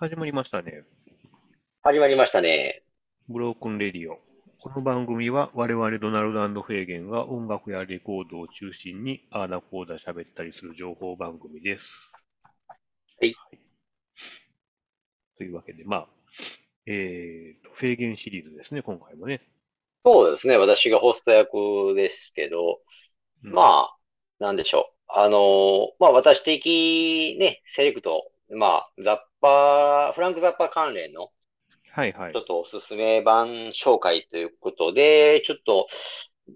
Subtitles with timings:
[0.00, 0.84] 始まりましたね。
[1.82, 2.84] 始まりましたね。
[3.28, 4.20] ブロークンレディオ。
[4.60, 12.12] この番組は我々ドナルドフェーゲンが音楽やレコードを中心にあーだこーだ喋ったりする情報番組です。
[13.20, 13.34] はい。
[15.36, 16.08] というわけで、まあ、
[16.86, 19.40] えーと、フェーゲンシリーズですね、今回もね。
[20.04, 20.56] そうですね。
[20.58, 22.78] 私がホスト役ですけど、
[23.42, 23.96] うんまあ、
[24.38, 25.12] なんでしょう。
[25.12, 31.30] あのーまあ私的ね、セレクト、まあ、ザッパー、フランクザッパー関連の
[31.92, 32.40] はいはいちょ。
[32.40, 35.88] っとおすすめ版紹介ということで、ちょっと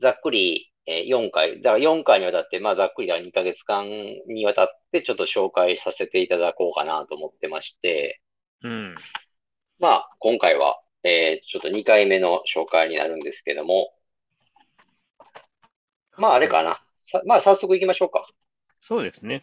[0.00, 3.86] ざっくりえー4回、だから4回にわたって、まあざっくりだ2ヶ月間
[4.26, 8.20] にわたってちょっと紹介させていただこうかなと思ってまして、
[8.62, 8.94] うん。
[9.78, 13.92] まあ今回は、えーちょっと2回目の紹介になるんですけども、
[16.16, 16.82] まああれかな。
[17.06, 18.26] さまあ早速行きましょうか。
[18.82, 19.42] そうですね。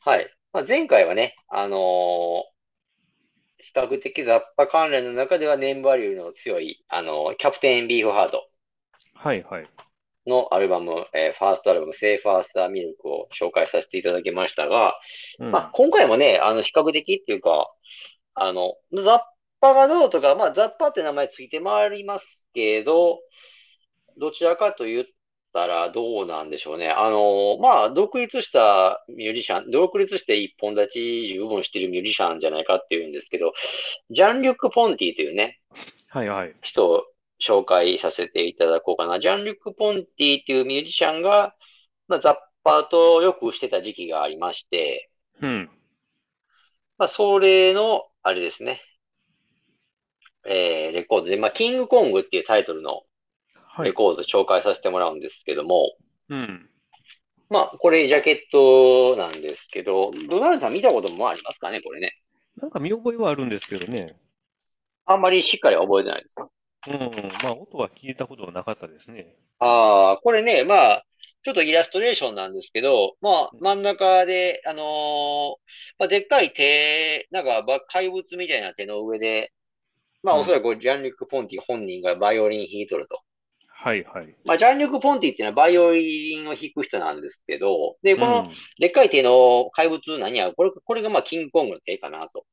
[0.00, 0.31] はい。
[0.52, 2.52] まあ、前回はね、あのー
[3.56, 8.46] 比較的雑把関連の中ではネームバリューの強い、あのーキャプテンビーフハート
[9.14, 9.70] はいはい。
[10.26, 14.94] のアルバム、えーファーストアルバム、セーファースターミルクを紹介させていただきましたが、
[15.38, 15.50] うん。
[15.50, 17.68] まあ、今回もね、あの、比較的っていうか、
[18.34, 19.22] あの、雑
[19.60, 23.20] 把がどうとか、まあ、雑把って名前ついて回りますけど、
[24.18, 25.06] どちらかと言
[25.52, 26.88] ったらどうなんでしょうね。
[26.88, 33.52] あの、まあ、独立したミュージシャン、独立して一本立ち十分してるミュージシャンじゃないかっていうんですけど、
[34.10, 35.60] ジャン・リュック・ポンティというね、
[36.08, 36.54] はいはい。
[36.62, 37.04] 人を
[37.40, 39.20] 紹介させていただこうかな。
[39.20, 41.54] ジャン・リュック・ポンティっていうミュージシャンが、
[42.08, 45.70] まあ、雑把とよくしてた時期がありまして、うん。
[46.98, 48.80] まあ、それの、あれですね。
[50.44, 53.04] えー、レコードで、まあ、キングコングっていうタイトルのはい。
[53.78, 55.96] レコード紹介させてもらうんですけども、
[56.28, 56.68] うん。
[57.48, 62.14] まあ、これジャケットなんですけど、ドナルドさん見たこともありますかね、これね。
[62.56, 64.16] なんか見覚えはあるんですけどね。
[65.04, 66.48] あんまりしっかり覚えてないですか？
[66.88, 67.32] うん。
[67.42, 69.36] まあ、音は聞いたことはなかったですね。
[69.58, 71.04] ああ、これね、まあ、
[71.44, 75.56] ちょっとイラストレーションなんですけど、まあ、真ん中で、あのー
[75.98, 79.52] まあ、でっかい手、なんかば怪物みたいな手の上で、
[80.22, 83.20] まあ、うんおそらくジャンリュック・ポンティ本人がバイオリン弾いとると。
[83.82, 84.34] はいはい。
[84.44, 92.44] まあ、ジャンリュック・ポンティっていうのはバイオリンを弾く人なんですけど、で、このうんでっかい手の怪物何や、これ、これがまあ、キングコングの手かなと。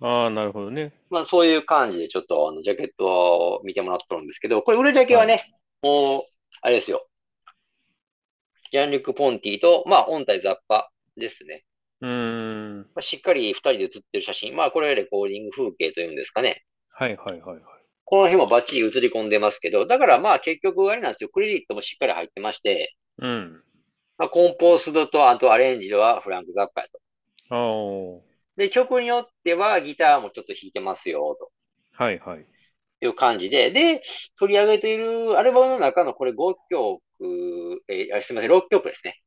[0.00, 0.92] ああ、なるほどね。
[1.10, 3.06] まあ、そういう感じでちょっとあの、ジャケット
[3.58, 5.52] を見てもらってるんですけど、これ売るだけはね、
[5.82, 6.22] もう、
[6.62, 7.08] あれですよ。
[8.70, 11.64] ジャンリュック・ポンティと、まあ、音体雑把ですね。
[12.02, 12.78] うーん。
[12.94, 14.54] まあ、しっかり二人で写ってる写真。
[14.54, 16.62] まあ、これレコーディング風景というんですかね。
[16.90, 17.77] はいはいはいはい。
[18.08, 21.30] この辺もバッチリ映り込んでますけど、だからまあ結局あれなんですよ。
[21.30, 23.62] クレジットもしっかり入ってまして、うん。
[24.16, 27.00] まあ、コンポースドとあとアレンジドはフランク・ザッパやと。
[28.56, 31.50] で、曲によってはギターもちょっと弾いてますよ、と
[31.92, 32.46] はいはい。
[33.00, 34.02] いう感じで、で、
[34.38, 39.20] 取り上げているアルバムの中のこれ5曲、えーあすみません、6曲ですね。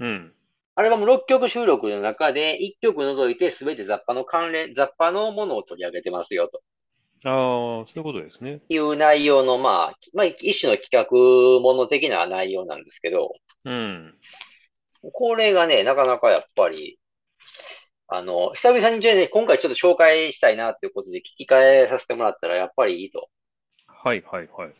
[0.00, 0.34] うん。
[0.74, 6.62] アルバム6曲収録の中で1曲除いて全て雑把の関連、雑把のものを取り上げてますよ、と
[7.24, 8.60] ああ、そういうことですね。
[8.68, 14.14] いう内容の、まあ、まあ、一種の企画もの的な内容なんですけど、うん。
[15.12, 16.98] これがね、なかなかやっぱり、
[18.08, 23.28] あの、久々にじゃあね、今回ちょっと紹介したいなっていうことで聞き返させてもらったらやっぱりいいと。
[23.86, 24.72] はいはいはい。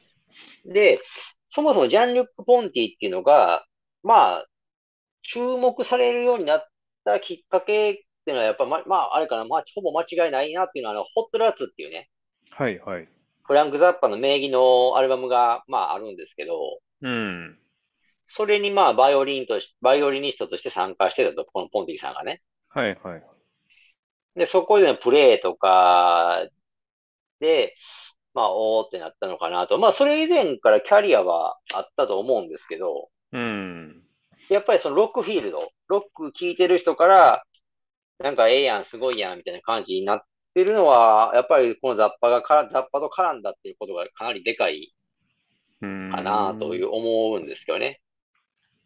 [0.66, 1.00] で、
[1.49, 3.65] そもそもジャン・リュック・ポンティっていうのが、
[4.03, 4.47] まあ、
[5.22, 6.66] 注目されるようになっ
[7.05, 7.94] たきっかけっ
[8.26, 12.11] ていうのはやっぱま、まあ、あれかな、まあ、ほぼ間違いないなっていうのは、あの、ホットラッツっていうね、
[12.56, 13.09] はいはい。
[13.42, 17.59] フランク・ザッパの名義のアルバムが、まあ、あるんですけど、うん。
[18.26, 22.43] それにまあ、バイオリンとし、バイオリニストとして参加してたと、このポンティさんがね。
[22.69, 23.22] はいはい。
[24.37, 26.47] で、そこでのプレイとか
[27.41, 27.75] で、
[28.34, 29.78] まあ、おーってなったのかなと。
[29.78, 34.03] まあ、それ以前からキャリアはあったと思うんですけど、うん。
[34.48, 37.44] やっぱりそのロックフィールド、ロック聴いてる人から、
[38.19, 40.22] なんかええやん、すごいやん、みたいな感じになっ
[40.54, 44.94] てるのは、やっぱりこの雑把がか、雑把と絡んだっていうことがかなりでかい
[45.82, 46.11] うん。
[46.11, 48.00] かなという思うんですけどね。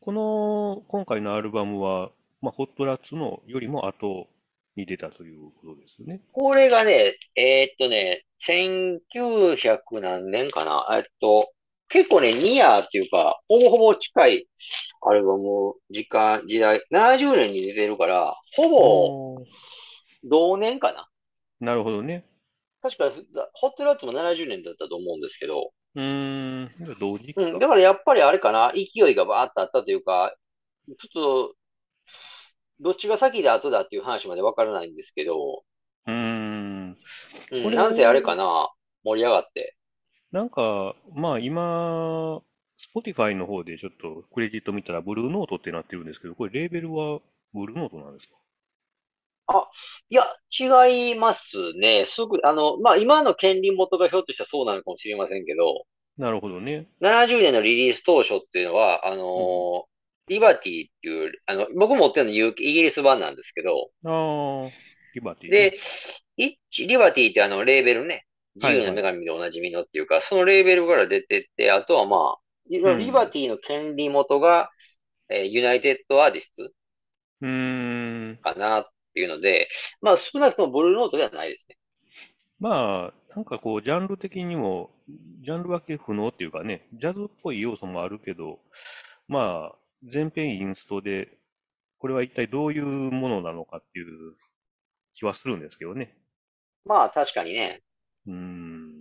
[0.01, 2.11] この、今回のアルバムは、
[2.41, 4.29] まあ、ホットラッツのよりも後
[4.77, 6.23] に出たということですね。
[6.33, 10.87] これがね、えーっとね、1900何年かな？
[10.97, 11.51] えっと、
[11.89, 14.49] 結構ね、ニアーっていうか、ほぼほぼ近い
[15.03, 19.43] アルバム、時間、時代、70年に出てるから、ほぼ
[20.23, 21.08] 同年かな？
[21.61, 22.25] なるほどね。
[22.83, 23.11] 確か、
[23.55, 26.71] ホットラッツも70年だったと思うんですけど、うーん。
[27.01, 27.59] 同時期うん、か。
[27.59, 30.35] だからやっぱりあれかな、勢いがバーッとあったというか、
[30.87, 31.55] ちょっと、
[32.81, 35.63] どっちが先で後だっていう話までわからないんですけど、
[36.07, 36.97] うーん。
[37.51, 38.71] うん、これ、なんせあれかな、
[39.05, 39.77] 盛り上がって。
[40.33, 42.41] なんか、まあ今、
[42.95, 47.21] Spotify の方でちょっとクレジット見たら、ブルーノートってなってるんですけど、これレーベルは
[47.53, 48.35] ブルーノートなんですか？
[49.49, 49.71] あ、
[50.11, 50.25] いや、
[50.59, 52.07] 違いますね。
[52.07, 55.85] すぐ、あの、まあ、今の権利元がひょっとしたらそうなのかもしれませんけど、
[56.19, 56.87] なるほどね。
[57.01, 59.53] 70年のリリース当初っていうのは、あうん。
[59.55, 59.87] の、
[60.29, 64.73] リバティっていう、あの、僕持ってるのイギリス版なんですけど、ああ、
[65.15, 65.71] リバティね。
[65.71, 65.79] で、
[66.37, 68.93] イリバティってあの、レーベルね、自由の。
[68.93, 72.41] 女神でおなじみのっていうか、そのレーベルから出てって、あとはまあ、
[72.71, 74.71] リバティの権利元が、
[75.31, 76.71] えーユナイテッドアーティスト
[77.41, 78.39] うーん。
[78.43, 78.85] かなっ
[79.19, 79.69] ていうので、
[80.01, 81.77] まあ少なくともブルーノートではないですね。
[82.61, 84.91] まあ、なんかこう、ジャンル的にも、
[85.43, 88.59] ジャンル分け不能っていうかね、ジャズっぽい要素もあるけど、
[89.29, 91.29] まあ、全編インストで、
[91.99, 94.35] これは一体どういうものなのかっていう
[95.15, 96.17] 気はするんですけどね。
[96.85, 97.83] まあ確かにね。
[98.27, 98.99] うーん。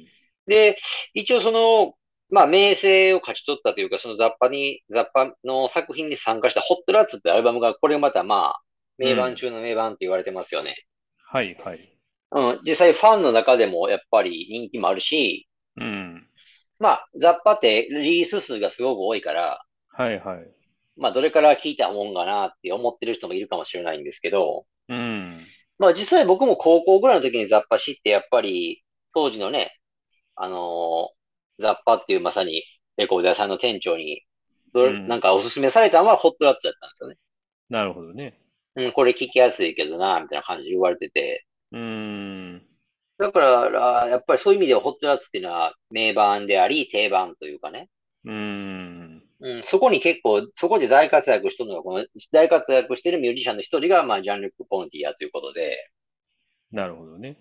[0.48, 0.78] で、
[1.14, 1.94] 一応その、
[2.30, 8.62] まあ名声を勝ち取ったというか、その雑把に、雑把の作品に参加したホットラッツってアルバムが、これまたまあ、
[8.97, 9.35] 名盤うん。
[9.35, 10.75] 中の名盤って言われてますよね。
[11.17, 11.99] はいはい。
[12.31, 15.47] うん、実際ファンの中でもやっぱり人気もあるし、
[15.77, 16.29] うん。
[16.79, 20.53] まあ、雑把ってリリース数がすごく多いから、はいはい。
[20.97, 25.53] まあ、どれから聞いたもんかなって思ってる人もいるかもしれないんですけど、うん。
[25.77, 28.83] まあ実際僕も高校ぐらいの時に雑把知ってやっぱり
[29.13, 29.77] 当時のね、
[30.35, 31.17] あのー
[31.61, 32.63] 雑把っていうまさに
[32.97, 34.23] レコード屋さんの店長に、
[34.73, 35.21] どれ、なんうん。
[35.21, 37.17] かおすすめされたのはホットラッツだったんですよね。
[37.69, 38.39] なるほどね。
[38.77, 41.45] うん、これ聞きやすいけどな、みたいな感じで言われてて。
[41.71, 42.68] うーん。
[43.18, 47.89] だから、あやっぱりそういう意味ではホットラッツっていうのは名盤であり定番というかね。
[48.25, 49.24] うーん。
[49.39, 55.89] うん、そこに結構、そこで大活躍してるのが、この大活躍してるミュージシャンの一人が、まあ、ジャンルック・ポンティアということで、
[56.71, 57.38] なるほどね。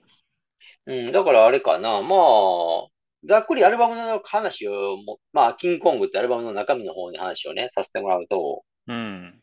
[0.86, 2.86] うん、だからあれかな、まあ、
[3.24, 9.40] ざっくりアルバムの話をも、まあ、キングコングってアルバムの中身の方に話をね、させてもらうと、うん。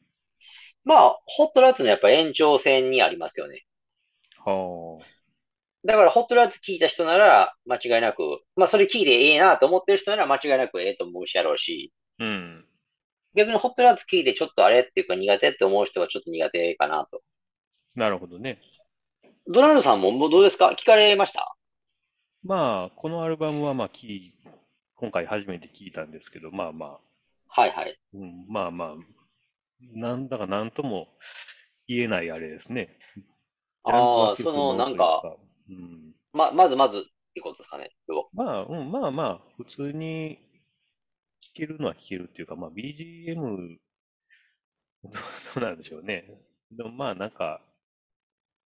[0.86, 3.66] まあ、ホットラッツのやっぱ延長線にありますよね。
[4.46, 5.06] はあ。
[5.86, 12.66] だから、ホットラッツ聞いた人なら、間違いなく、まあ、それ聞いてええなと思ってる人なら間違いなくええと思うしやろうし、うん。
[13.36, 17.22] 逆にホットラッツ聞いてちょっとあれっていうか苦手って思う人はちょっと苦手かなと。
[17.96, 18.60] なるほどね。
[19.48, 20.76] ドナルドさんもどうですか？
[20.80, 21.56] 聞かれました？
[22.44, 23.92] まあ、このアルバムはまあ、
[24.96, 28.00] 今回初めて聞いたんですけど、まあまあ、はいはい。
[28.14, 28.96] うん、まあまあ、
[29.94, 31.08] なんだかなんとも
[31.88, 32.98] 言えないあれですね。
[33.84, 35.22] ああ、その、なんか、
[35.70, 36.14] うん。
[36.32, 37.02] ま、まずまずっ
[37.34, 37.92] てことですかね。
[38.08, 40.38] 要まあ、うん、まあまあ、普通に
[41.42, 43.78] 聴けるのは聴けるっていうか、まあ BGM、
[45.04, 45.10] ど
[45.58, 46.40] うなんでしょうね。
[46.72, 47.62] でもまあなんか、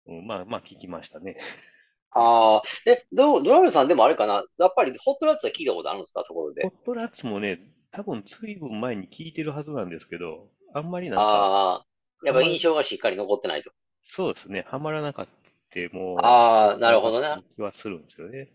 [0.07, 1.37] うん、まあまあ聞きましたね。
[2.11, 6.63] ああ、え、ド、ドナルドさんでもあれかなやっぱりホットラッツは聞いたことあるんですかところで。
[6.63, 7.59] ホットラッツもね、
[7.91, 11.85] 多分ずいぶん前に聞いてるはずなんですけど、あんまりなんか、ああ、
[12.23, 13.71] やっぱ印象がしっかり残ってないと。
[14.05, 15.27] そうですね、はまらなかっ
[15.69, 17.37] たもああ、う、なるほどね。
[17.55, 18.49] 気はするんですよね。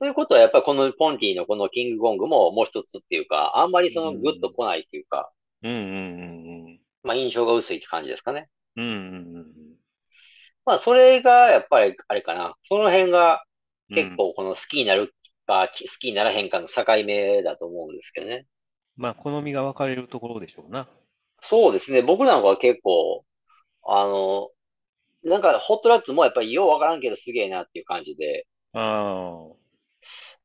[0.00, 4.52] ということはやっぱりこのポンティのこのキングコングももう一つっていうか、あんまりうそのグッとん。
[4.52, 5.30] 来ないっていうか、
[5.62, 8.48] うんうんうんまあ印象が薄いって感じですかね。
[8.76, 8.84] うん。
[8.84, 9.80] うんうんうん
[10.64, 12.54] まあそれがやっぱりあれかな。
[12.64, 13.44] その辺が
[13.90, 13.98] うん。
[13.98, 14.16] う結ん。
[14.16, 15.14] 構この好きになる
[15.46, 18.46] か好きにならへんかの境目だと思うんですけどね。
[18.96, 20.88] まあ、好みが分かれるところでしょうな。
[21.42, 22.02] そうですね。
[22.02, 23.24] 僕なんかは結構、
[23.84, 24.50] あの、
[25.24, 29.70] なんかホットラッツもやっぱりようわからんけどすげえなっていう感じで、ああ。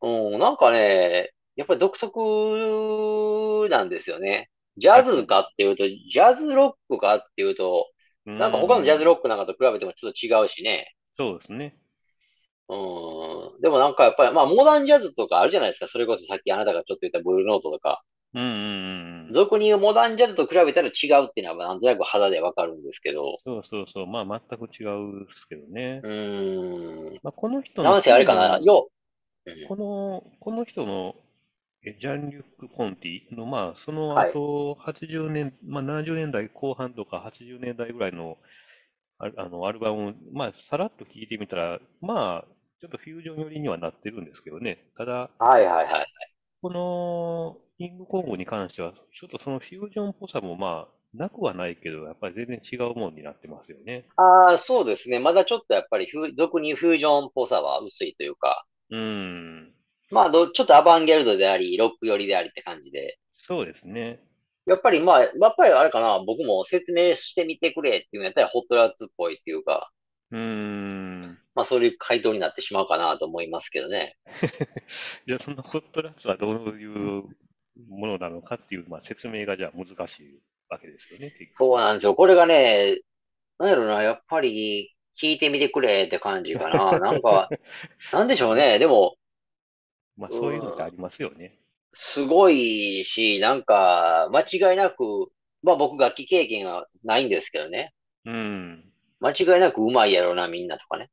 [0.02, 4.50] うん、なんかね、やっぱり独特なんですよね。
[4.78, 7.88] ジャズ確かっていうと、ジャズロックかっていうと、
[8.26, 9.16] うなんか他のジャズロん。
[9.16, 10.94] ックなんかと比べてもちょっと違うしね。
[11.18, 11.78] そうですね。
[12.68, 13.62] うん。
[13.62, 15.88] でもなんかやっぱり、まあモダンジャズとかあるじゃないですか。
[15.88, 18.04] それこそさっきあなたがちょっと言ったブルーノートとか。
[18.34, 19.05] うんうんうんうん。
[19.32, 23.38] 俗に言うモダンジャズと比べたら違うっていうのはなんとなく肌でわかるんですけど。
[23.44, 24.08] そうそうそう。
[24.08, 24.86] まあ、全く違
[25.22, 26.02] うですけどね。
[26.04, 27.20] うーん。
[27.24, 28.60] まあ、この人のなんせあれかな？
[28.60, 28.90] よ、
[29.46, 29.68] うん。
[29.68, 31.16] この、この人の、
[31.86, 34.34] えジャン・リュック・ポンティの、まあ、そのはい。
[34.34, 38.38] 後、80年、まあ、70年代後半とか80年代ぐらいの、
[39.20, 42.46] あ、あの、アルバムを、まあ、さらっと聴いてみたら、まあ、
[42.82, 44.80] ちょっとフュージョン寄りにはなってるんですけどね。
[44.98, 46.08] ただ、はいはいはい。
[46.62, 54.06] この、キングコングに関しては、ちょっとそのフュージョンっぽさも、まあ、なくはないけど、やっぱり全然違うもんになってますよね。
[54.18, 55.20] ああ、そうですね。
[55.20, 59.74] まだちょっとやっぱりフュ、俗にフュージョンっぽさは薄いというか、うーん。
[60.10, 63.18] まあど、ちょっとアバンギャルドであり、ロック寄りでありって感じで。
[63.34, 64.20] そうですね。
[64.66, 69.92] やっぱりまあ、やっぱりあれかな、僕も説明してみてくれっていうのやったらホットラッツっぽいっていうか、
[70.32, 71.38] うーん。
[71.54, 74.18] まあそういう回答になってしまうかなと思いますけどね。
[75.28, 77.24] じゃあ、そのホットラッツはどういう
[77.90, 80.40] ものなのかっていう、まあ、説明がじゃあ難しい
[80.70, 81.34] わけですよね。
[81.58, 82.16] そうなんですよ。
[82.16, 83.00] これがね、
[83.60, 87.00] なんやろな、やっぱり聞いてみてくれって感じかな。
[87.00, 87.50] なんか、
[88.12, 88.80] なんでしょうね。
[88.80, 89.18] でも、
[90.18, 91.60] まあ、そういうのってありますよね。
[91.94, 94.42] すごいし、なんか、間
[94.72, 95.32] 違いなく、
[95.64, 97.94] まあ僕楽器経験はないんですけどね。
[98.26, 98.92] うん。
[99.20, 101.10] 間違いなくうまいやろな、みんなとかね。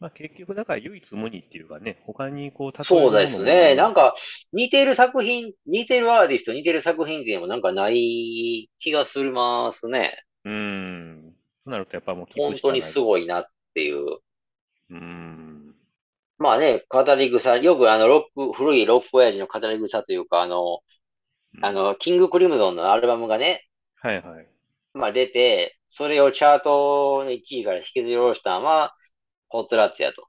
[0.00, 3.74] まあ、結局、だから唯一無二っていうかね、他にこう、例えそうですね。
[3.74, 4.14] なんか、か、
[4.54, 10.24] 似てる作品、似てるアーティスト、似てる作品っていうのもなんかない気がするますね。
[10.46, 11.34] うん。
[11.64, 12.54] となると、やっぱもう聞本。
[12.54, 14.20] 当にすごいなっていう。
[14.88, 15.74] うん。
[16.38, 20.80] まあね、語り草、よくあの、ロック、古いロック親父の語り草というか、あの、
[21.60, 23.66] あの、キングクリムゾンのアルバムがね、
[23.96, 24.48] はいはい。
[24.94, 28.94] まあ出て、それをチャートの1位から引きずり下ろしたのは、
[29.50, 30.26] ホットラッツやと。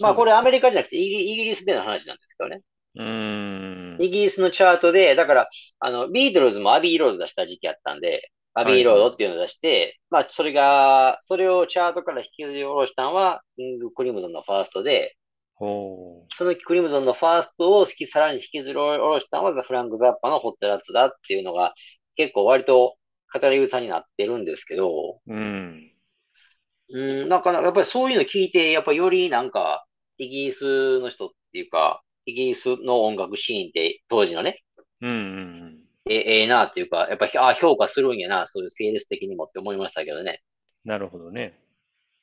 [0.00, 2.60] まあこれ、れアメリカじゃなくてイギイギリスでの話なんですけどね。
[2.94, 4.02] うーん。
[4.02, 5.48] イギリスのチャートで、だから、
[5.80, 15.16] あの、ビートルズもアビーロード出した時期あったんで、アビーロードっていうのを出して、まあそれが、それをチャートから引きずり下ろしたのは、キングクリムゾンのファーストで。
[16.36, 21.74] そのクリムゾンのファーストをさらに引きずり下ろしたのはザフランク・ザッパのホットラッツだっていうのが
[22.16, 22.96] 結構割と
[23.32, 25.91] 語り草になってるんですけど、うん。
[26.92, 29.86] うん、なんかな、やっぱりそういうの聞いて、やっぱりよりなんか、
[30.18, 34.62] イギリスの人っていうか、イギリスの音楽シーンって当時のね、
[35.00, 40.42] うんうんえ、ええなっていうか、やっぱり、あ、評価するんやな、そういうセールス的にもって思いましたけどね。
[40.84, 40.90] うん。
[40.90, 41.58] なるほどね。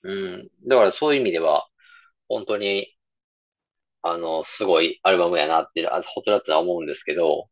[0.03, 0.49] うん。
[0.67, 1.67] だからそういう意味では、
[2.27, 2.95] 本当に、
[4.01, 7.49] あの、すごいアルバムやなって、あホットラッツは思うんですけど、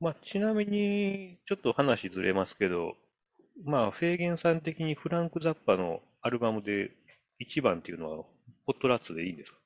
[0.00, 2.96] まあ、ちなみに、ちょっと話ずれますけど、
[3.64, 6.90] まあ、フェーゲンさん的にフランク・ザッパのアルバムで
[7.38, 8.16] 一番っていうのは、
[8.66, 9.58] ホットラッツでいいんですか？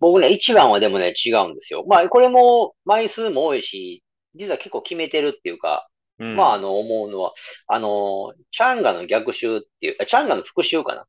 [0.00, 1.84] 僕ね、一番はでもね、違うんですよ。
[1.86, 4.02] まあ、これも枚数も多いし、
[4.34, 6.36] 実は結構決めてるっていうか、うん。
[6.36, 7.32] まあ、あの、思うのは、
[7.66, 11.06] あの、チャンガの逆襲っていう、あチャンガの復讐かな。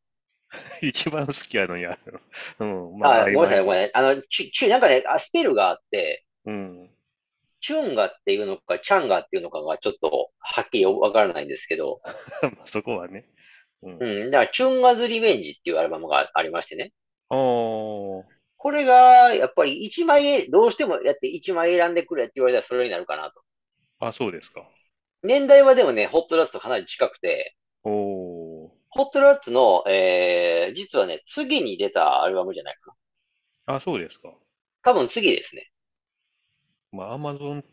[0.81, 1.97] 一番好きやのに、あ
[2.59, 3.91] の、うん、まあ、あ、ごめんなさい、ごめんなさい。
[3.95, 6.89] あの、チュ、チュ、なんかね、あスペルがあって、うん。
[7.61, 12.01] チュンガっていうのか、チャンガっていうのかがちょっとはっきりわからないんですけど、
[12.41, 13.25] まあそこはね。
[13.81, 13.97] うん。
[13.99, 16.91] うん、だから、チュンガズリベンジっていうアルバムがありましてね。
[17.29, 18.23] おー。
[18.57, 23.41] これが、やっぱり一枚、どうしてもやって一枚選んでくれって言われたらそれになるかなと。
[23.99, 24.69] あ、そうですか。
[25.23, 28.69] 年代はでもね、ホットラッツとかなり近くて、おー。
[28.91, 32.95] ホットラッツの、えー、実はね、次に出たアルバムじゃないか
[33.67, 33.75] な。
[33.75, 34.33] あ、そうですか。
[34.83, 35.68] 多分次ですね。
[36.91, 37.63] まあ、アマゾン、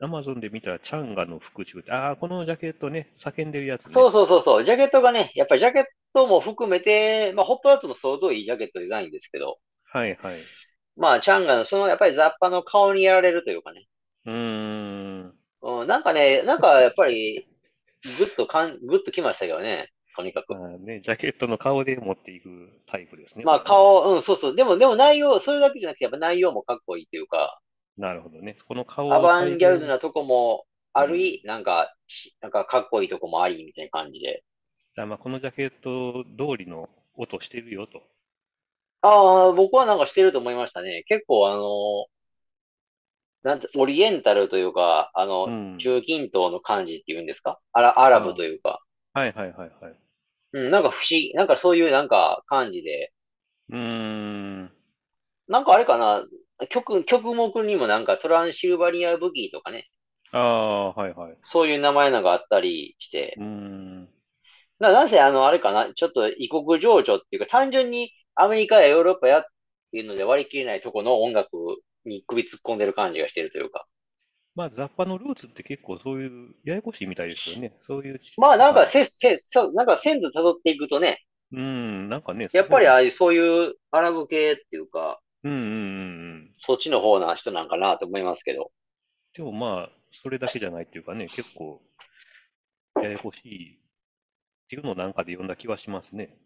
[0.00, 3.92] アマゾンで見たら、チャンガの復讐って、ああ、このジャケットね、叫んでるやつね。
[3.92, 4.64] そうそうそうそう。
[4.64, 10.40] ジャケットがね、やっぱりジャケットも含めて、まあ、ホットラッツも相当いいジャケットデザインですけど、はいはい。
[10.96, 13.86] まあ、チャンガの、その、やっぱりザッパの顔にやられるというかね。
[14.26, 15.34] うーん。
[15.62, 17.46] うん、なんかね、なんかやっぱり、
[18.18, 19.90] ぐっとかん、ぐっときましたけどね。
[20.16, 20.54] とにかく。
[20.54, 23.44] まあね、ジャケットの顔で持っていくタイプですね。
[23.44, 23.60] まあ。
[23.60, 24.54] 顔、うん、そうそう。
[24.54, 27.60] でも、でも内容、それだけじゃなくて、やっぱ内容もかっこいいというか、
[27.96, 28.58] なるほどね。
[28.66, 34.44] この顔をアバンギャルド再なとこもあり、なんか、しなんかかっこいいとこもあり、みたいな感じで。
[34.96, 38.02] 現まあ、このジャケット通りの音してるよと。
[39.02, 41.04] ああ、僕はなんかしてると思いましたね。
[41.06, 42.06] 結構あの、
[43.42, 45.78] なんて、オリエンタルというか、あの、うん。
[45.78, 47.60] 中近東の感じっていうんですか？
[47.72, 48.80] アラ、アラブというか。
[49.12, 49.94] はいはいはいはい。
[50.52, 53.12] うん、なんか不思議、なんかそういうなんか感じで、
[53.70, 53.76] うー
[54.64, 54.70] ん。
[55.48, 56.24] なんかあれかな、
[56.68, 59.88] 曲、曲目にもなんかトランシルバニアブギーとかね、
[60.32, 61.38] ああ、はいはい。
[61.42, 64.08] そういう名前なんかあったりしてう、ーん。
[64.78, 69.44] な、なんせあの、あれかな、ちょっと異国情緒っていうか、単純にアメリカやヨーロッパやっ
[69.92, 71.50] ていうので割り切れないとこの音楽
[72.04, 73.86] に首突っ込んでる感じがしてるというか。
[74.54, 77.72] まあ、ザッパのルーツって結構そういう、ややこしいみたいですよね。
[77.86, 78.20] そういう。
[78.36, 85.70] まあなんかはいせ、せ、そう、なんか先祖辿っていくとね、うーん、なんかね、やっぱりああいうそういうアラブ系っていうか、うんうんうんう
[86.33, 86.33] ん。
[86.58, 88.70] そっちの方な人なんかなと思いますけど。
[89.34, 89.90] でもまあ、
[90.22, 91.82] それだけじゃないっていうかね、結構、
[93.02, 93.78] ややこしいっ
[94.68, 96.36] ていうのをなんかで読んだ気はしますね。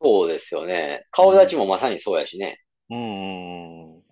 [0.00, 1.06] そうですよね。
[1.10, 2.60] 顔立ちもまさにそうやしね。
[2.90, 4.02] うんうんうん。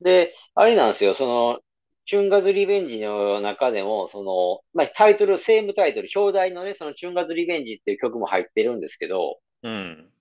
[0.00, 1.60] で、あれなんですよ、その、
[2.06, 10.12] チュンガズリベンジの中でも、その、まあ、タイトル、セームタイトル、表題のね、そのチュンガズリベンジっていう曲も入ってるんですけど、うん。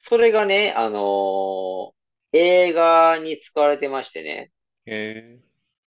[0.00, 1.99] それがね、あのー
[2.32, 4.52] 映画に使われてましてね、
[4.86, 5.38] え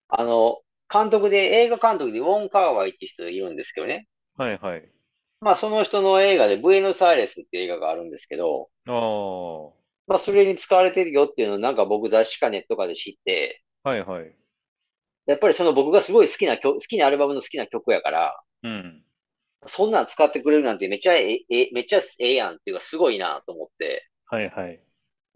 [0.09, 0.59] あの、
[0.91, 4.89] 監督で、映画監督でウォン・カーワイって人いるんですけどね、ー、はいはい。
[5.39, 8.91] まあその人の映画でブエノスアイレスっていう映画があるんですけど、あ
[10.07, 14.35] まあそれに使われてるよっていうのをなんか僕雑誌かネットかで知って、いはい。
[15.25, 19.03] やっぱりその僕がすごい好きな曲、好きなアルバムの好きな曲やから、うん。
[19.65, 24.07] そんなん使ってくれるなんてめっちゃええ、めっちゃええやんっていうかすごいなと思って。
[24.25, 24.81] はいはい。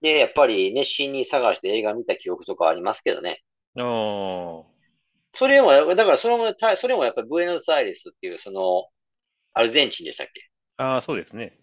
[0.06, 3.42] で、やっぱり熱心に探して映画見た記憶とかありますけどね。
[3.76, 4.64] ああ、
[5.34, 8.88] それも、だからそれも、たそれもやっぱりブエノスアイレスっていうその、
[9.54, 10.50] アルゼンチンでしたっけ？
[10.78, 11.58] ああ、そうですね。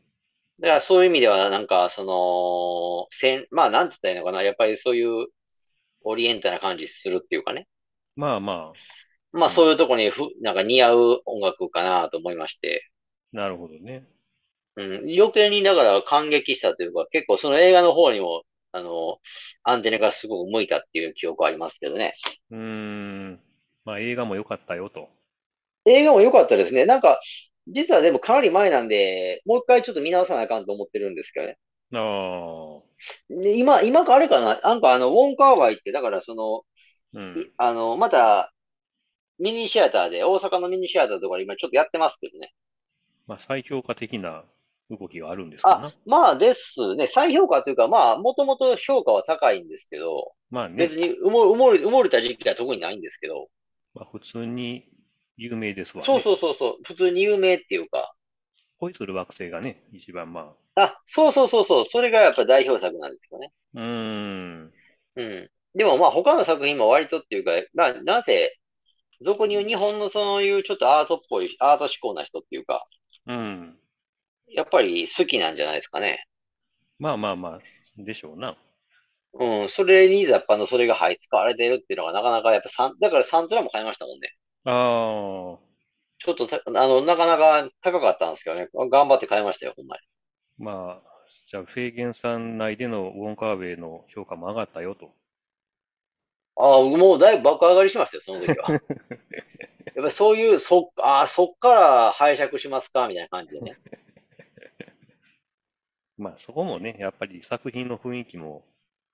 [0.58, 4.42] だからそういう意味ではなんかその、せん、まあなんて言ったらいいのかな。
[4.42, 5.28] やっぱりそういう
[6.02, 7.68] オリエンタルな感じするっていうかね。
[8.16, 8.72] まあまあ、
[9.32, 9.54] まあうん。
[9.54, 12.88] そういうとこにふ、なんか似合う音楽かなと思いまして。
[13.32, 14.06] なるほどね。
[14.76, 19.18] うん、余計にだから感激したというか、結構その映画の方にも、あの、
[19.64, 22.14] アンテナがすごく向いたっていう記憶はありますけどね。
[22.50, 23.40] うーん。
[23.84, 25.10] まあ映画も良かったよと。
[25.84, 26.86] 映画も良かったですね。
[26.86, 27.20] なんか、
[27.66, 31.58] 実はでもかなり前なんで、もう一回ちょっと見直さなあかんと思ってるんですけどね。
[31.94, 34.60] ああ、で、今、今かあれかな？
[34.60, 36.62] なんかあの、ウォンカーワイって、だからその、
[37.14, 37.52] いうん。
[37.58, 38.52] あの、また、
[39.38, 42.52] ミニシアターで、大阪のミニシアターとかで今ちょっとやってますけどね。
[43.26, 44.44] まあ再評価的な
[44.96, 45.92] 動きがあるんですかあ、な。
[46.06, 47.06] まあですね。
[47.06, 50.76] 再評価というか、まあ、もともと評価は高いんですけど、まあね。
[50.76, 53.48] 別に埋も、埋もれ、埋もれた時期は特にないんですけど、
[53.94, 54.88] まあ普通に
[55.36, 56.22] 有名ですわそうね。
[56.22, 58.14] そうそうそう、普通に有名っていうか、
[58.78, 63.52] 恋する惑星がね、一番まあ、そうそうそうそう、それがやっぱ代表作なんですよね。
[63.76, 63.80] あ。
[63.80, 64.72] うーん。
[65.16, 65.50] うん。
[65.74, 68.58] でもまあ他の作品も割とっていうか、まあなぜ、
[69.24, 72.86] 俗に言う日本のそういうちょっとアートっぽい、アート志向な人っていうか、
[73.26, 73.61] うん。
[74.54, 76.26] やっぱり好きなんじゃないですかね。
[76.98, 77.60] まあまあまあ、
[77.96, 78.56] でしょうな。
[79.34, 84.36] うん、それに雑把のそれがはい使われてるっていうのがなかなかやっぱサン、だからサントラも買いましたもんね。
[84.64, 85.72] ああ、
[86.18, 88.68] ちょっとた、あの、なかなか高かったんですけどね。
[88.90, 90.02] 頑張って買いましたよ、ほんまに。
[90.58, 91.12] まあ、
[91.50, 95.12] じゃあ、フェーゲンさん内でのウォンカーウェイの評価も上がったよと。
[96.56, 98.70] ああ、もうだいぶ爆上がりしましたよ、その時は。
[99.94, 103.76] やっぱりそういう、そ、ああ、そっから拝借しますかみたいな感じでね。
[106.18, 108.64] まあ、そこもね、やっぱり作品の雰囲気も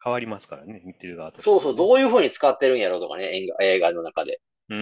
[0.03, 1.89] 変わりますからね、見てる側としそうそう、てもね。
[1.89, 4.81] どういう風に使ってるんやろうとかね、映画映画の中でうんう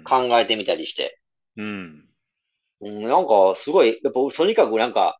[0.00, 1.20] ん考えてみたりして。
[1.56, 2.08] うんうん。
[2.80, 2.96] うん。
[2.96, 5.18] うん、なんか、すごい、やっぱ、とにかくなんか、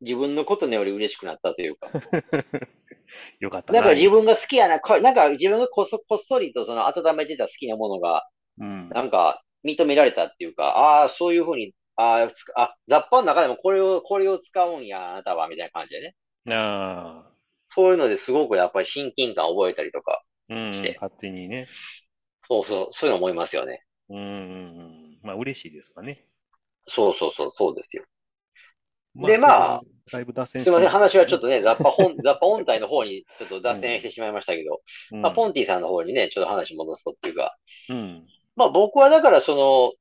[0.00, 1.90] 自分のことのより嬉しくなったというか。
[3.40, 3.94] よかったな、なんか。
[3.94, 8.28] 自分が好きやな、こなんか自分がこそ、こっそりとその温めてた好きなものが、
[8.58, 8.88] うん。
[8.90, 16.16] なんか認められたっていうか、ああ、そういうふうに、ああ、つかあ、雑把の中でもこれを、これを使うんや、あなたは、みたいな感じでね。
[16.48, 17.36] ああ、
[17.76, 21.72] そういうのですごくやっぱり親近感を覚えたりとかうん、して、勝手にね。
[22.48, 23.84] そうそう、そういうの思いますよね。
[24.08, 24.82] うん、うんう
[25.18, 26.26] んまあ、嬉しいですわね。
[26.88, 28.04] そうそうそう、そうですよ。
[29.24, 30.90] で、まあ、それ、まあ、だいぶ脱線すいません。
[30.90, 34.82] 話はちょっとね、雑把本、雑把音体の方にちょっと脱線しうん、てしまいましたけど、
[35.22, 37.56] まあ、ポうん、ンティさんの方にね、ちょっと話戻すとっていうか、
[37.88, 38.28] うん。
[38.56, 39.92] まあ僕はだからその、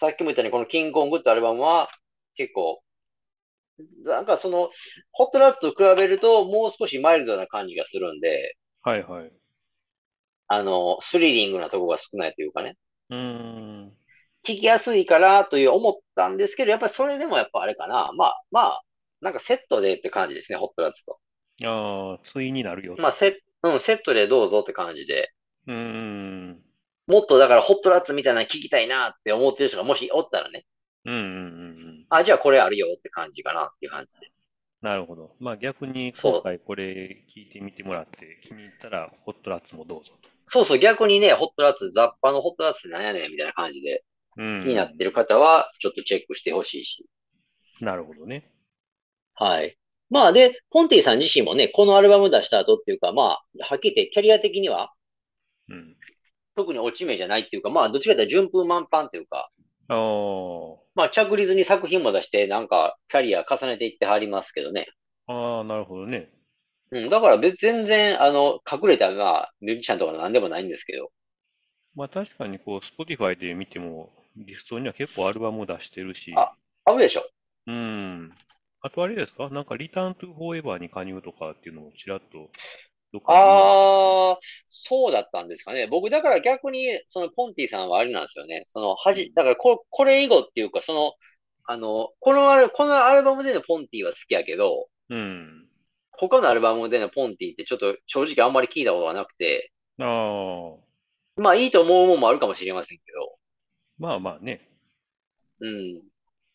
[0.00, 1.88] さっきも言ったようにこのキングコングってアルバムは
[2.36, 2.82] 結構、
[4.04, 4.70] なんかその、
[5.12, 9.32] ホットラッツと比べるともう少しマイルドな感じがするんで、はいはい。
[10.48, 12.76] あの、スリリングなとこが少ないというかね、
[13.10, 13.16] うー
[13.86, 13.96] ん。
[14.44, 18.12] 聞きやすいからという思ったんですけど、やっぱりそれでもやっぱあれかな。
[18.16, 18.82] まあ、まあ、
[19.20, 21.18] なんかセットでって感じですね、ホットラッツと。
[21.64, 23.02] ああ、対になるよと。
[23.02, 25.32] まあ、セッうん、セットでどうぞって感じで。
[25.66, 26.65] うーん。
[27.06, 30.66] もっとだからホットラッツみたいなの聞きたいなって思ってる人がもしおったらね。
[31.04, 32.06] うんうんうんうん。
[32.10, 34.32] あ、じゃあこれあるよって感じかなっていう感じで。
[34.80, 35.36] なるほど。
[35.38, 36.40] まあ逆に今。
[36.42, 40.30] 回これ聞いてみてもらって気に入ったらホットラッツもどうぞと。
[40.48, 44.04] そうそう、逆にね、ホットラッツ、雑把のホットラッツってなんやねんみたいな感じで
[44.36, 45.04] う気になってん。
[45.04, 47.06] る方はちょっとチェックしてほしいし。
[47.80, 48.52] なるほどね。
[49.34, 49.76] はい。
[50.10, 53.22] まあで、ポンティさん自身もね、このアルバム出した後っていうか、ま
[53.60, 54.92] あ、はっきり言ってキャリア的には
[55.68, 55.96] うん。
[56.56, 59.50] 特に落ち目じゃないっていうか、まあ、どっちかというと順風満帆っていうか、
[59.88, 59.96] ああ、
[60.96, 64.88] まあ、着実に作品も出して、なんか、キャリア重ねていってはりますけどね。
[65.26, 66.32] ああ、なるほどね。
[66.90, 71.10] うん、だから別、全然、あの、隠れた、まあ、ミュージシャンとかなんでもないんですけど。
[71.94, 76.52] まあ確かにこう、Spotify で見てもリストには結構アルバムを出してるし、あ、
[76.84, 77.22] あるでしょ。
[77.66, 78.32] うん。
[78.82, 79.48] あとあれですか？
[79.48, 82.50] なんかリターントゥフォーエバーに加入とかっていうのもちらっと
[83.24, 84.38] ああ、
[84.68, 85.86] そうだったんですかね。
[85.88, 88.66] 僕、だから逆に、その、ポンティさんはあれなんですよね。
[88.68, 89.34] その、はじ、うん。
[89.34, 91.14] だからこ、これ以後っていうか、その、
[91.64, 95.68] あの、このアル、このアルバムでのポンティは好きやけど、うん。
[96.12, 100.86] 他のアルバムでのポンティってちょっと正直あんまり聞いたことがなくて、ああ、
[101.36, 103.38] まあいいと思うもんもあるかもしれませんけど、
[103.98, 104.68] まあまあね。
[105.60, 106.02] うん。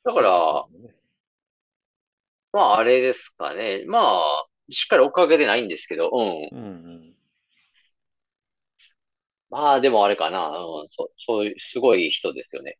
[0.04, 0.68] だから、
[2.54, 3.84] まあ、あれですかね。
[3.88, 6.50] まあ、しっかり追っかけてないんですけど、うん。
[6.52, 7.14] うんうん。
[9.50, 10.50] まあ、でもあれかな。
[10.50, 12.78] うん、そ、そういう、すごい人ですよね。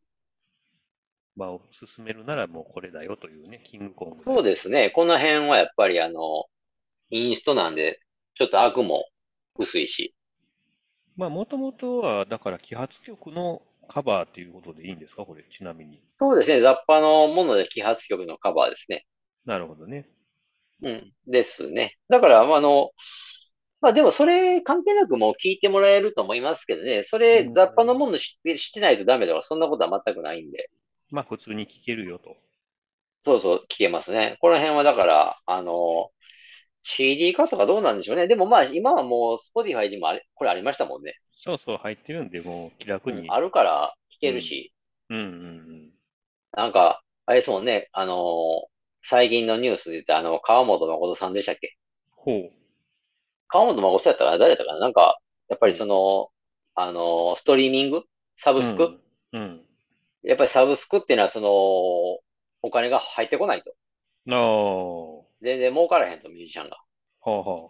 [1.36, 4.52] まあ、おすすめるならもうこれだよというね、キングコングそうで。
[4.52, 4.90] ですね。
[4.92, 6.46] この辺はやっぱりあの、
[7.10, 8.00] インストなんで、
[8.36, 9.06] ちょっと悪も
[9.58, 10.16] 薄いし。
[11.16, 15.26] まあ、もともとは、だから、揮発曲のカバーっていうことでいいんですか？
[15.26, 16.02] これ、ちなみに。
[16.20, 16.62] そうですね。
[16.62, 19.06] 雑把のもので揮発曲のカバーですね。
[19.46, 20.08] なるほどね。
[20.82, 21.14] うん。
[21.28, 21.96] ですね。
[22.10, 22.92] だから、まあ、あの、
[23.82, 27.04] まあでもそれ関係なくもう聞いてもらえると思いますけどね。
[27.04, 27.54] それうん。
[27.54, 30.70] 雑把のもの知って、知ってないとダメとか、そんなことは全くないんで。
[31.12, 32.36] まあ、普通に聴けるよと。
[33.26, 34.38] そうそう、聞けますね。
[34.42, 36.12] この辺はだから、あの、
[36.84, 38.28] CD 化とかどうなんでしょうね。
[38.28, 41.16] でもまあ今はもう Spotify にもあれ、これありましたもんね。
[41.44, 43.28] そうそう、入ってるんで、もう気楽うん、に。
[43.28, 44.32] あるから聞うん。
[44.32, 44.74] けるし。
[45.10, 45.94] うんうん
[46.52, 47.90] なんか、あれですもんね。
[47.94, 48.71] あのー
[49.04, 51.76] 最近のニュースで言ってあの、川本誠さんでしたっけ？
[52.16, 52.52] ほう。
[53.48, 54.38] 川本誠やったかな？
[54.38, 54.80] 誰やったかな？
[54.80, 55.90] なんか、やっぱりそうん。
[55.90, 56.30] の、
[56.76, 58.04] あのーストリーミング？
[58.38, 59.00] サブスク？
[59.34, 59.42] うん。
[59.42, 59.62] うん。
[60.24, 61.50] やっぱりサブスクっていうのはその、
[62.64, 63.74] お金が入ってこないと。
[64.30, 65.18] ああ。
[65.18, 66.78] は全然儲からへんと、ミュージシャンが。
[67.24, 67.70] あは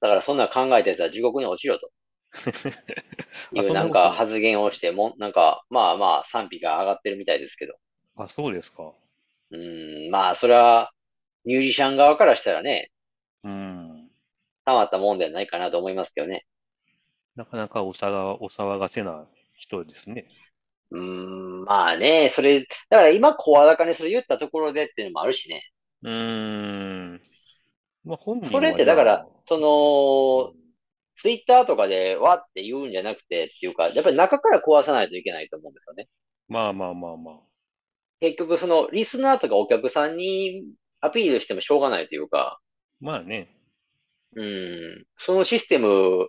[0.00, 1.90] だからそんな考えたやつは地獄に落ちろと
[3.56, 4.12] あ、いうなんか。
[4.12, 7.74] 発言をしても、なんか、まあまあ賛否が上がってるみたいですけど。
[8.16, 8.92] あ、そうですか。
[9.52, 10.92] うーん、まあそれは、
[11.44, 12.90] ミュージシャン側からしたらね、
[13.44, 14.08] うん。
[14.64, 16.46] たまったもんではないかなと思いますけどね。
[17.36, 20.26] なかなかお騒が、お騒がせな人ですね。
[20.90, 25.62] うーん、まあね、それ、だから今声高にそれ言ったところでっていうのもあるしね。
[26.02, 26.10] うー
[27.14, 27.20] ん。
[28.04, 30.62] まあ、本それってだから、その、うん。
[31.18, 36.08] ツイッターとかでわって言うんじゃなくてっていうか、やっぱり中から壊さないといけないと思うんですよね。
[36.48, 37.51] まあまあまあまあ。
[38.22, 40.62] 結局そのリスナーとかお客さんに
[41.00, 42.60] アピールしてもしょうがないというか、
[43.00, 43.48] まあね。
[44.36, 46.28] うん、そのシステム、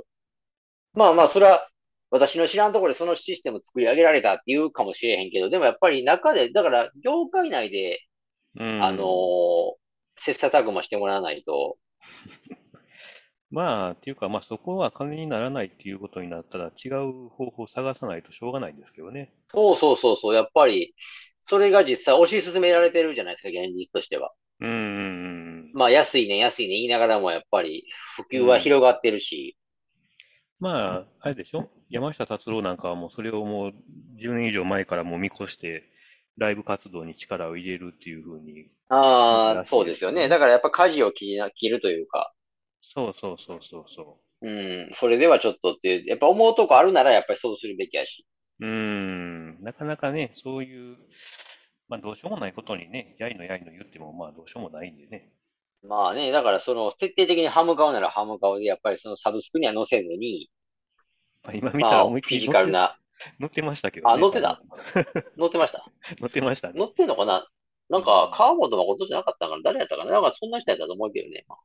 [0.93, 1.69] まあまあそれは
[2.09, 7.99] 私の知らんところでそのシステム作り上げられたって言うかもしれへんけど、でもやっぱり中で、だから業界内で、
[8.59, 9.03] うあのーん。
[10.17, 11.77] 切磋琢磨してもらわないと、
[13.51, 19.31] まあ、っていうか、まあそこは金にならないっていうことになったら違う方法を探さないとしょうがないんですけどね。
[19.53, 20.95] そうそうそうそう、やっぱり、
[21.45, 24.31] それが実際推し進められてるじゃないですか、現実としては。
[24.59, 27.85] うんうんまあ安いね、安いね言いながらもやっぱり
[28.29, 28.45] 普及。
[28.45, 29.57] は広がってるし、
[30.59, 31.69] まあ、あれでしょ？
[31.89, 33.71] 山下達郎なんかはもうそれをもう
[34.17, 35.83] 10年以上前からもう見越して
[36.37, 40.29] ライブ活動に力を入れるっていうふうにああ、そうですよね。
[40.29, 42.31] だからやっぱ舵を切り切るというか、
[42.81, 48.25] そうそうそうそうそうん、それではちょっとっていう、やっぱ思うとこあるならやっぱりそうするべきやし。
[48.65, 48.65] う。
[48.65, 50.97] ん、なかなかね、そういう、
[51.89, 55.31] まあどうしようもないことにね、やいのやいの言ってもまあどうしようもないんでね。
[55.83, 60.49] まあね、だからその徹底的にハム顔ならハム顔で、やっぱりそのサブスクには載せずに、
[61.43, 62.97] まあ、今見たまあら思いっきフィジカルな、
[63.39, 64.61] 乗ってましたけどあ、ね、載ってた。
[65.37, 66.75] 載ってました乗ってましたね。
[66.77, 67.47] 載ってんのかな？
[67.89, 68.01] なうん。
[68.01, 69.63] んか、川本誠じゃなかったかな？
[69.63, 70.11] 誰やったかな？
[70.11, 71.45] なんかそんな人やったと思うけどね。
[71.47, 71.59] まあ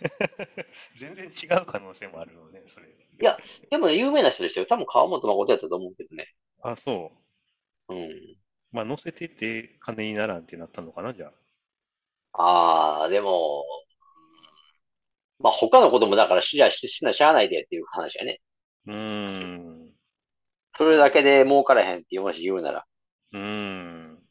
[0.98, 2.86] 全然違う可能性もあるので、それ。
[3.20, 3.38] いや、
[3.70, 4.66] でもね、有名な人でしたよ。
[4.66, 6.26] 多分川本誠やったと思うけどね。
[6.64, 7.24] あ、そう。
[7.88, 8.36] うん。
[8.72, 11.32] まあ乗せてて金にならんってなったのかな、じゃあ。
[12.32, 13.64] ああ、でも、
[15.38, 18.40] まあ他のこともだからしやし、しなしゃあないでっていう話やね。
[18.86, 19.94] うーん。
[20.76, 22.86] それだけで儲からへんってもし言うなら。
[23.32, 24.24] うーん。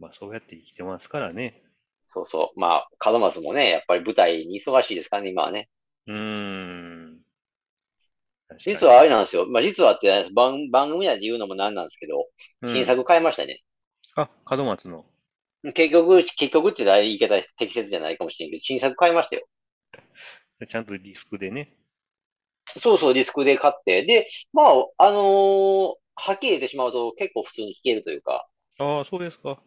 [0.00, 1.62] まあそうやって生きてますからね。
[2.12, 2.60] そうそう。
[2.60, 5.68] まあ、門松もね、やっぱり舞台に忙しいですからね、今はね。
[6.06, 6.77] うーん。
[8.64, 9.00] 実はに。
[9.00, 9.46] あれなんですよ。
[9.48, 12.26] まあ実はって番、番組内で言うのもなんなんですけど、
[12.62, 12.70] うん。
[12.72, 13.62] 新作変えましたね。
[14.16, 15.06] あ、門松の。
[15.74, 19.46] 結局、結局って言い方適切じゃないかもしれんけど、新作変えましたよ。
[20.68, 21.74] ちゃんとリスクでね。
[22.82, 24.04] そうそう、ディスクで買って。
[24.04, 29.62] で、まあ、あのーはっきり言ってしまうと結構普通に聴けるというか、ああ、そうですか。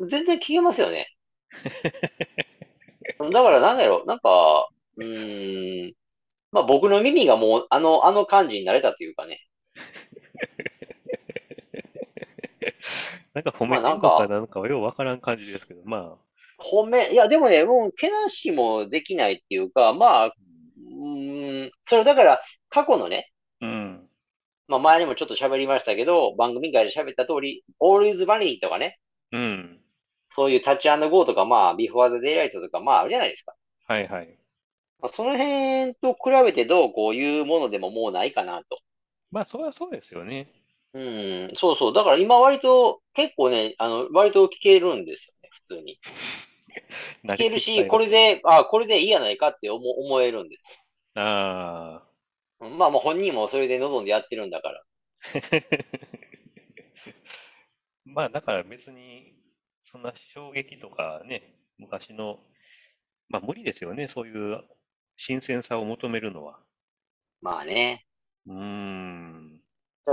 [0.00, 1.06] 全然聴けますよね。
[3.32, 5.94] だからなんだろう、なんか、うーん、
[6.56, 9.46] まあ僕の耳がもうあの、あの感じになれたというかね。
[13.34, 16.62] なんか褒めまあてんのかなんか、なんかはようわからん感じですけど、まあ。
[16.62, 22.40] 褒め、いやでもね、もう、けなしもできないっていうか、まあ、うーん、それだから
[22.70, 24.08] 過去のね、うん。
[24.66, 28.98] まあ前にもちょっと喋りましたけど、番組外で喋った通り、オールイズバニーとかね、
[29.30, 29.82] うん。
[30.34, 33.54] そういうタッチゴーとか、まあ、ビフォーザデイライトとか、まああるじゃないですか。
[33.86, 34.45] はいはい。
[35.00, 38.80] まあ、その辺と比べてどうこういうものでももうないかなと。
[39.30, 40.50] まあ、それはそうですよね。
[40.94, 41.92] うん、そうそう。
[41.92, 45.98] だから今割と、結構ね、あの、割と聞けるんですよね、普通に。
[47.24, 47.98] 聞けるし、こ。
[47.98, 50.64] れで、あ、これでいいやないかって思、思えるんです
[51.14, 52.66] ああ。
[52.66, 54.82] まあまあ本人もそれで望んでやってるんだから。
[58.06, 59.34] まあ、だから別に、
[59.84, 62.38] そんな衝撃とかね、昔の、
[63.28, 64.64] まあ無理ですよね、そういう
[65.16, 66.58] 新鮮さを求めるのは。
[67.42, 68.04] まあね。
[68.46, 69.60] うーん。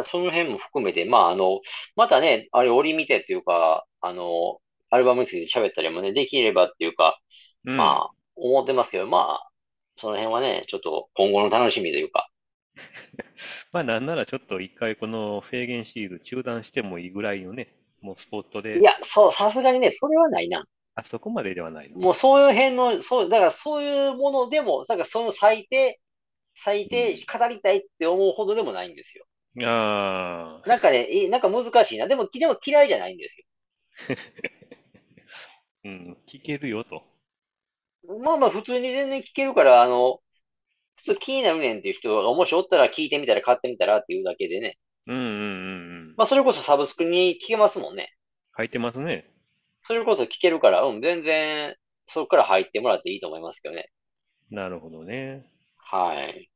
[0.06, 1.62] その辺も含めて、まああの、
[1.96, 7.20] またね、あれ折見てっていうか、あの、アルバムについて喋ったりもね、できればっていうか、
[7.66, 7.78] うん。
[7.78, 9.50] まあ、思ってますけど、まあ、
[9.96, 12.30] その辺はね、ちょっと今後の楽しみというか。
[13.72, 20.66] まあなんならちょっと一回このフェーゲンシール中断してもいいぐらいのね、もうスポットで、いや、そう、さすがにね、それはないな。
[20.96, 22.00] あそこまでではないの？
[22.00, 26.00] もうそういう辺の、そう、だからそういうものでも、だからその最低、
[26.56, 27.26] 最低うん。
[27.40, 29.26] 語りたいって思うほどでもないんですよ。
[29.64, 32.08] ああ、なんかね、いなんか難しいな。
[32.08, 33.36] でも、でも嫌いじゃないんです
[35.84, 37.04] うん、聞けるよと。
[38.04, 38.20] よ。
[38.20, 40.22] まあまあ、普通に全然聞けるから、あの、
[41.06, 44.78] ちょっと気になるねんっていう人がもしおったら聞いてみたら買ってみたらっていうだけでね。
[45.08, 46.16] うんうんうんうん。
[46.18, 48.16] まあ、それこそサブスクに聞けますもんね。
[48.54, 49.33] 入ってますね。
[49.86, 51.76] それこそ聞けるから、うん、全然、
[52.08, 53.92] そこから入ってもらっていいと思いますけどね。
[54.50, 55.46] なるほどね。
[55.78, 56.50] はい。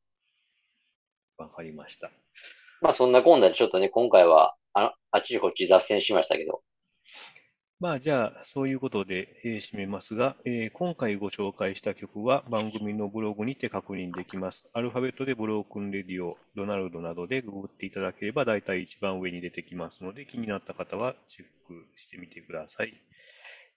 [1.37, 2.11] わかりました。
[2.81, 6.61] まあ、そんな今度でちょっとね、今回は、あ、あっちこっち脱線しましたけど。
[7.79, 14.63] まあ、じゃあ、そういうことで、えー締めますが、えー今回ご紹介した曲は番組のブログにて確認できます。
[14.73, 22.93] アルファベットでブロークンレディオ、ドナルドなどでググっていただければ大体一番上に出てきますので、気になった方はチェックしてみてください。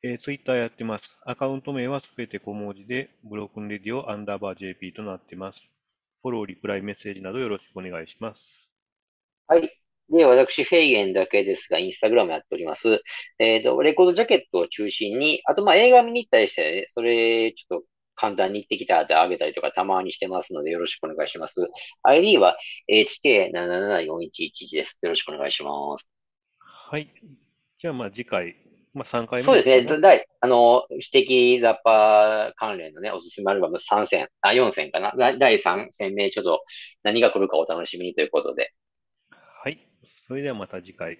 [0.02, 1.10] えー、ツイッターやってます。
[1.26, 5.60] アカウント名はすべて小文字で、ブロークンレディオアンダーバー JP となってます。
[6.22, 8.42] フォロー、リプライ、メッセージなどよろしくお願いします。
[9.46, 9.79] はい。
[10.10, 13.00] で、私、フェイゲンだけですが、インスタグラムやっております。
[13.38, 21.54] えっと、レコードジャケットを中心に、あと、まあ、映画見に行ったりして、ね、それ、ちょっと簡単に行ってきたってあげたりとか、たまにしてますので、よろしくお願いします。
[22.02, 22.58] ID は
[22.92, 24.98] HK774111 です。
[25.02, 26.10] よろしくお願いします。
[26.58, 27.08] はい。
[27.78, 28.56] じゃあ、まあ次回、
[28.92, 29.82] まあ3回目そうですね。
[29.82, 30.02] ですかね。
[30.02, 35.12] だだい、あの、私的雑貨関連のね、おすすめアルバム3選、あ、4選かな。
[35.16, 36.62] だ第3戦目、ちょっと
[37.02, 38.72] 何が来るかお楽しみにということで。
[40.02, 40.08] はい。
[40.26, 41.18] それではまた次回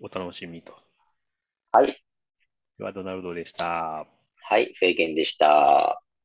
[0.00, 0.74] お楽しみにと。
[1.72, 2.02] はい。
[2.78, 4.06] では、ドナルドでした。
[4.48, 6.02] はい、フェイゲンでした。